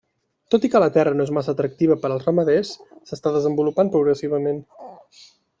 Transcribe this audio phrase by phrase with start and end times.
[0.53, 2.73] Tot i que la terra no és massa atractiva per als ramaders,
[3.11, 4.63] s'està desenvolupant progressivament.